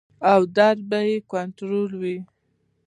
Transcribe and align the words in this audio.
او 0.31 0.41
درد 0.57 0.79
به 0.89 0.99
ئې 1.09 1.15
کنټرول 1.31 1.91
وي- 2.01 2.17